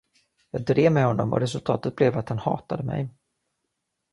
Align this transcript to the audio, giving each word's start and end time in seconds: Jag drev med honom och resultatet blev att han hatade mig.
Jag 0.51 0.61
drev 0.63 0.91
med 0.91 1.05
honom 1.05 1.33
och 1.33 1.39
resultatet 1.39 1.95
blev 1.95 2.17
att 2.17 2.29
han 2.29 2.37
hatade 2.39 2.83
mig. 2.83 3.09